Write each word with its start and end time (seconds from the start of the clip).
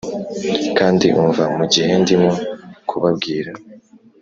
kandi 0.77 1.07
umva 1.21 1.43
mugihe 1.57 1.91
ndimo 2.01 2.31
kubabwira' 2.89 3.51